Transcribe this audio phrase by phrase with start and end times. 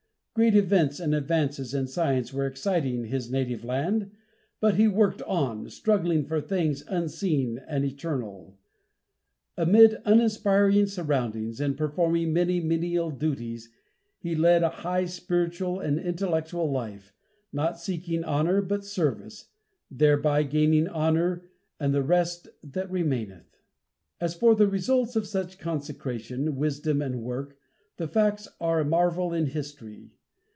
[0.33, 4.09] Great events and advances in science were exciting his native land,
[4.61, 8.57] but he worked on, struggling for things unseen and eternal.
[9.57, 13.69] Amid uninspiring surroundings, and performing many menial duties,
[14.17, 17.13] he led a high spiritual and intellectual life,
[17.51, 19.49] not seeking honor, but service
[19.91, 21.43] thereby gaining honor,
[21.79, 23.57] and the "rest that remaineth."
[24.21, 27.57] As for the results of such consecration, wisdom and work,
[27.97, 30.13] the facts are a marvel in history.